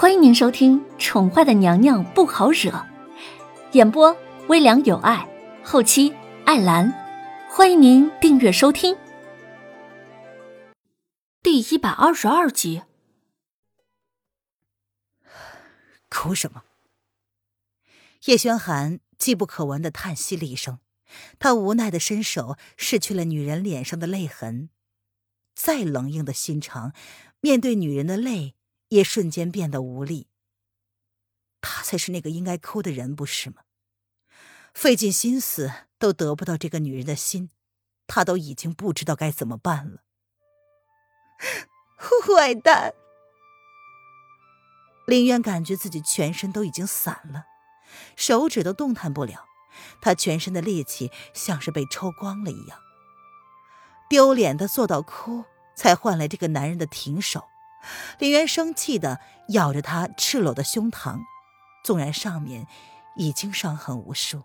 [0.00, 2.70] 欢迎您收听《宠坏的娘娘不好惹》，
[3.72, 5.28] 演播微凉有爱，
[5.64, 6.14] 后期
[6.46, 6.88] 艾兰。
[7.50, 8.96] 欢迎您订阅收听。
[11.42, 12.82] 第一百二十二集。
[16.08, 16.62] 哭什么？
[18.26, 20.78] 叶轩寒机不可闻的叹息了一声，
[21.40, 24.70] 他无奈的伸手拭去了女人脸上的泪痕。
[25.56, 26.92] 再冷硬的心肠，
[27.40, 28.54] 面对女人的泪。
[28.88, 30.28] 也瞬间变得无力。
[31.60, 33.62] 他才是那个应该哭的人，不是吗？
[34.72, 37.50] 费尽心思都得不到这个女人的心，
[38.06, 40.02] 他都已经不知道该怎么办了。
[41.98, 42.94] 坏蛋！
[45.06, 47.46] 林渊感觉自己全身都已经散了，
[48.14, 49.46] 手指都动弹不了，
[50.00, 52.80] 他全身的力气像是被抽光了一样。
[54.08, 55.44] 丢脸的做到哭，
[55.74, 57.48] 才换来这个男人的停手。
[58.18, 61.20] 林渊生气的咬着他赤裸的胸膛，
[61.84, 62.66] 纵然上面
[63.16, 64.42] 已经伤痕无数，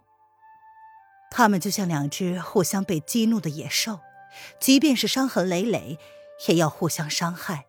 [1.30, 3.99] 他们就像两只互相被激怒的野兽，
[4.59, 5.99] 即便是伤痕累累，
[6.47, 7.66] 也要互相伤害。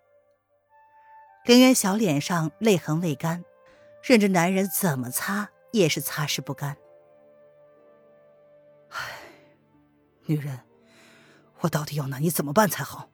[1.45, 3.45] 林渊小脸上泪痕未干，
[4.03, 6.77] 任着男人怎么擦也是擦拭不干。
[8.91, 8.99] 唉，
[10.27, 10.61] 女人，
[11.61, 13.11] 我到底要拿你怎么办才好？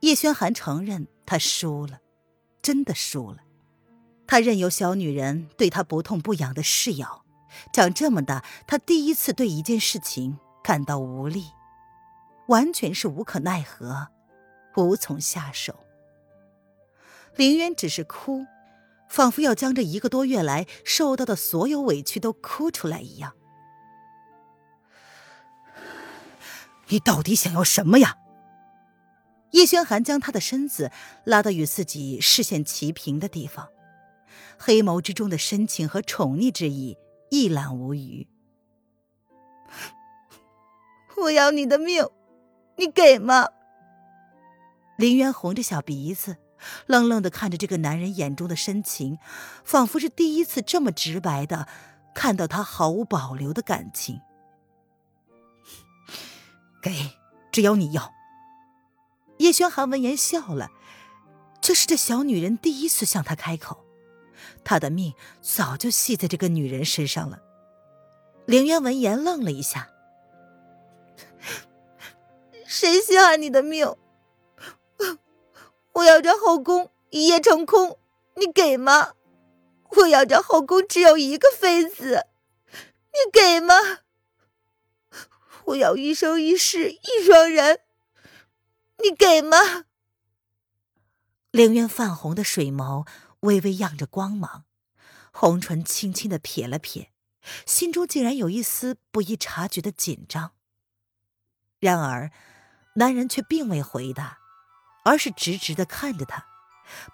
[0.00, 2.00] 叶轩寒承认他输了，
[2.62, 3.38] 真的输了。
[4.26, 7.24] 他任由小女人对他不痛不痒的噬咬，
[7.72, 11.46] 长这么大，他第一次对一件事情感到无力，
[12.48, 14.08] 完全是无可奈何，
[14.76, 15.74] 无从下手。
[17.36, 18.46] 林渊只是哭，
[19.08, 23.34] 仿佛要将这一个多月来受到的所有委屈都哭出来一样。
[26.88, 28.16] 你到底想要什么呀？
[29.52, 30.90] 叶轩寒将他的身子
[31.24, 33.68] 拉到与自己视线齐平的地方，
[34.58, 36.96] 黑眸之中的深情和宠溺之意
[37.30, 38.28] 一览无余。
[41.22, 42.06] 我要你的命，
[42.76, 43.48] 你给吗？
[44.96, 46.36] 林渊红着小鼻子，
[46.86, 49.18] 愣愣的看着这个男人眼中的深情，
[49.64, 51.66] 仿佛是第一次这么直白的
[52.14, 54.20] 看到他毫无保留的感情。
[56.80, 57.10] 给，
[57.50, 58.12] 只要你要。
[59.40, 60.70] 叶轩寒闻言笑了，
[61.62, 63.86] 这是这小女人第一次向他开口，
[64.62, 67.40] 他的命早就系在这个女人身上了。
[68.44, 69.88] 凌渊闻言愣了一下
[72.66, 73.96] ：“谁稀罕你的命？
[75.94, 77.98] 我要这后宫一夜成空，
[78.36, 79.14] 你给吗？
[79.96, 82.26] 我要这后宫只有一个妃子，
[82.66, 83.74] 你给吗？
[85.64, 87.80] 我要一生一世一双人。”
[89.02, 89.84] 你给吗？
[91.50, 93.06] 凌渊泛红的水眸
[93.40, 94.64] 微微漾着光芒，
[95.32, 97.10] 红唇轻轻的撇了撇，
[97.66, 100.52] 心中竟然有一丝不易察觉的紧张。
[101.80, 102.30] 然而，
[102.96, 104.38] 男人却并未回答，
[105.04, 106.46] 而是直直的看着他，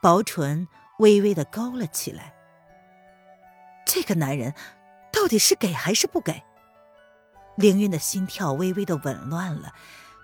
[0.03, 0.69] 薄唇
[0.99, 2.35] 微微的勾了起来。
[3.87, 4.55] 这个男人
[5.13, 6.43] 到底是给还是不给？
[7.57, 9.73] 凌渊的心跳微微的紊乱了。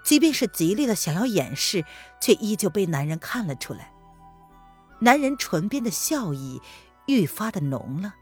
[0.04, 1.84] 即便是极力的想要掩饰，
[2.20, 3.92] 却依旧被男人看了出来。
[5.00, 6.60] 男人唇边的笑意
[7.06, 8.14] 愈发的浓了。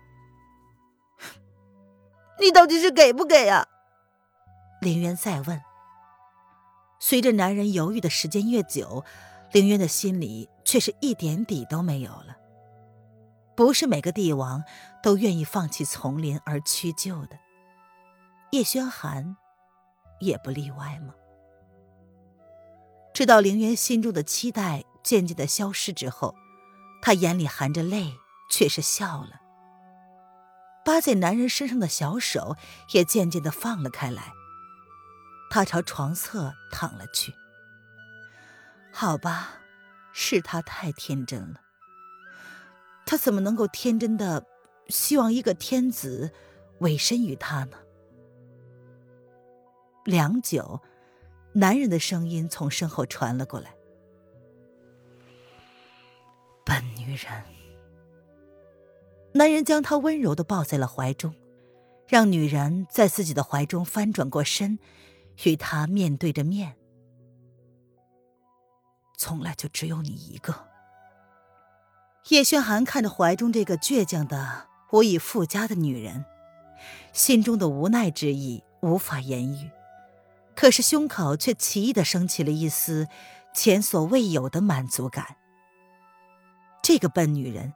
[2.41, 3.67] 你到底是给不给啊？
[4.81, 5.61] 林渊再问。
[6.99, 9.05] 随着男人犹豫的时间越久，
[9.53, 12.37] 林渊的心里却是一点底都没有了。
[13.55, 14.65] 不是每个帝王
[15.03, 17.39] 都愿意放弃丛林而屈就的，
[18.53, 19.37] 叶轩寒
[20.19, 21.15] 也不例外吗？
[23.21, 26.35] 直到凌渊心中的期待渐渐的消失之后，
[27.03, 28.15] 他眼里含着泪，
[28.49, 29.39] 却是笑了。
[30.87, 32.57] 扒在男人身上的小手
[32.95, 34.33] 也渐渐的放了开来。
[35.51, 37.35] 他朝床侧躺了去。
[38.91, 39.51] 好吧，
[40.15, 41.61] 是他太天真了。
[43.05, 44.47] 他怎么能够天真的
[44.89, 46.33] 希望一个天子
[46.79, 47.77] 委身于他呢？
[50.07, 50.81] 良久。
[51.53, 53.75] 男人的声音从身后传了过来
[56.65, 57.45] ：“笨女人。”
[59.35, 61.35] 男人将她温柔的抱在了怀中，
[62.09, 64.79] 让女人在自己的怀中翻转过身，
[65.45, 66.77] 与他面对着面。
[69.17, 70.55] 从来就只有你一个。
[72.29, 76.25] 叶轩寒看着怀中这个倔强的、无以复加的女人，
[77.13, 79.71] 心中的无奈之意无法言喻。
[80.61, 83.09] 可是胸口却奇异的升起了一丝
[83.55, 85.39] 前所未有的满足感。
[86.83, 87.73] 这个笨女人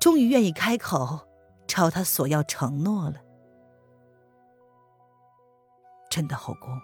[0.00, 1.28] 终于愿意开口
[1.68, 3.16] 朝他索要承诺了。
[6.08, 6.80] 朕的后宫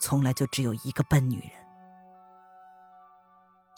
[0.00, 1.50] 从来就只有一个笨女人。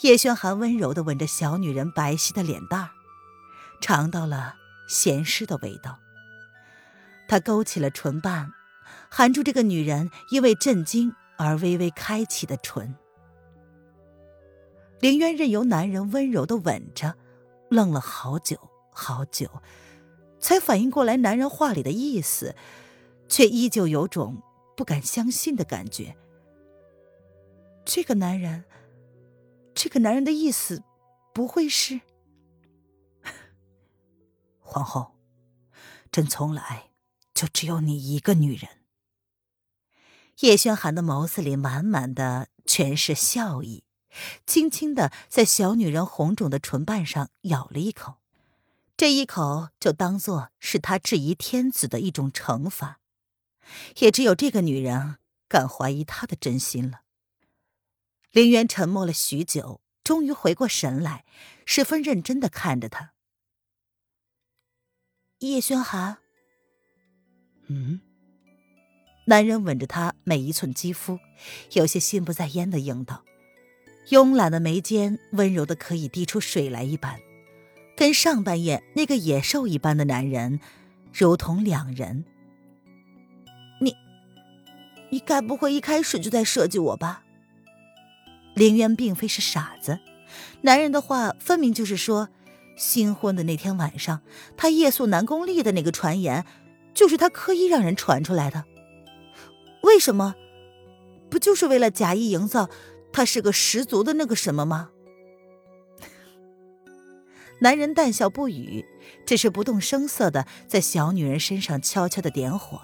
[0.02, 2.90] 叶轩寒温柔的吻着小女人白皙的脸蛋儿，
[3.80, 4.54] 尝到了
[4.88, 5.98] 咸湿的味道。
[7.26, 8.52] 他勾起了唇瓣，
[9.10, 12.94] 含住这个女人因为震惊而微微开启的唇。
[15.00, 17.16] 凌渊任由男人温柔的吻着，
[17.68, 18.58] 愣了好久
[18.90, 19.48] 好久，
[20.40, 22.54] 才反应过来男人话里的意思，
[23.28, 24.42] 却依旧有种
[24.76, 26.16] 不敢相信的感觉。
[27.84, 28.64] 这个男人，
[29.74, 30.82] 这个男人的意思，
[31.34, 32.00] 不会是……
[34.60, 35.14] 皇后，
[36.10, 36.90] 朕从来
[37.34, 38.70] 就只有你一个女人。
[40.40, 43.84] 叶轩寒的眸子里满满的全是笑意。
[44.46, 48.20] 轻轻的在小女人红肿的唇瓣上咬了一口，
[48.96, 53.00] 这一口就当做是他质疑天子的一种惩罚。
[53.96, 55.16] 也只有这个女人
[55.48, 57.00] 敢怀疑他的真心了。
[58.30, 61.24] 林渊沉默了许久，终于回过神来，
[61.64, 63.14] 十分认真的看着他。
[65.38, 66.18] 叶轩寒，
[67.66, 68.00] 嗯，
[69.26, 71.18] 男人吻着她每一寸肌肤，
[71.72, 73.22] 有些心不在焉的应道。
[74.10, 77.18] 慵懒的眉间，温柔的可以滴出水来一般，
[77.96, 80.60] 跟上半夜那个野兽一般的男人，
[81.12, 82.26] 如同两人。
[83.80, 83.96] 你，
[85.08, 87.22] 你该不会一开始就在设计我吧？
[88.54, 90.00] 凌渊并非是傻子，
[90.60, 92.28] 男人的话分明就是说，
[92.76, 94.20] 新婚的那天晚上，
[94.54, 96.44] 他夜宿南宫丽的那个传言，
[96.92, 98.64] 就是他刻意让人传出来的。
[99.84, 100.34] 为什么？
[101.30, 102.68] 不就是为了假意营造？
[103.12, 104.90] 他是个十足的那个什么吗？
[107.60, 108.84] 男人淡笑不语，
[109.26, 112.80] 只是不动声色的在小女人身上悄悄的点火。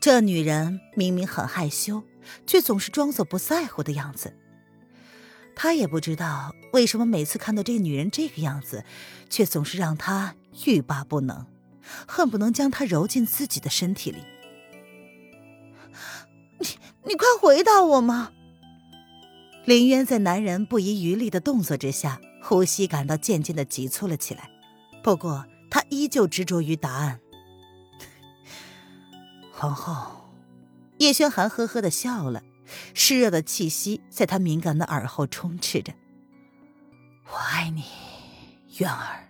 [0.00, 2.02] 这女人明明很害羞，
[2.46, 4.34] 却总是装作不在乎的样子。
[5.54, 8.84] 他也不知道为什么每次看到这个女人这个样子，
[9.28, 10.34] 却总是让他
[10.66, 11.46] 欲罢不能，
[12.06, 14.18] 恨不能将她揉进自己的身体里。
[17.04, 18.32] 你快回答我嘛！
[19.64, 24.50] 林渊在男人不遗余力的动作之下，呼吸感到渐渐的急促了起来。
[25.02, 27.20] 不过他依旧执着于答案。
[29.52, 30.30] 皇后，
[30.98, 32.42] 叶轩寒呵呵的笑了，
[32.92, 35.94] 湿热的气息在他敏感的耳后充斥着。
[37.26, 37.84] 我爱你，
[38.78, 39.29] 渊儿。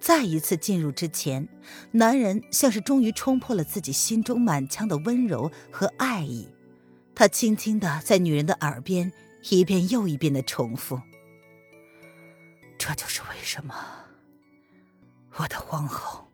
[0.00, 1.46] 再一次进入之前，
[1.92, 6.48] 男人像是终于冲破了自己心中满腔的温柔和爱意。
[7.14, 9.12] 他轻轻的在女人的耳边
[9.50, 10.98] 一遍又一遍的重复
[12.78, 13.74] ：“这就是为什么，
[15.36, 16.28] 我的皇后。”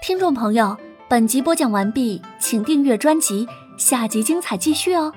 [0.00, 0.78] 听众朋友，
[1.08, 5.12] 本集播讲完毕，请订阅专辑，下集精彩继续哦。